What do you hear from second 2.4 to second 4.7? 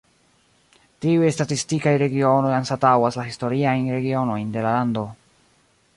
anstataŭas la historiajn regionojn de